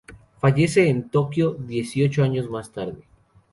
[0.39, 3.03] Falleció en Tokio dieciocho años más tarde.